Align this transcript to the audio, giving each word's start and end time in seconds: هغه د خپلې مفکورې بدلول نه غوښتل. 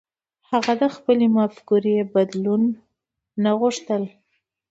هغه 0.49 0.73
د 0.81 0.83
خپلې 0.95 1.25
مفکورې 1.37 1.97
بدلول 2.13 2.63
نه 3.43 3.51
غوښتل. 3.59 4.03